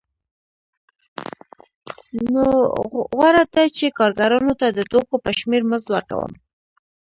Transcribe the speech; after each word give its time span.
نو 2.33 2.45
غوره 3.13 3.43
ده 3.53 3.63
چې 3.77 3.85
کارګرانو 3.99 4.53
ته 4.59 4.67
د 4.69 4.79
توکو 4.91 5.15
په 5.23 5.31
شمېر 5.39 5.61
مزد 5.69 5.87
ورکړم 5.91 6.31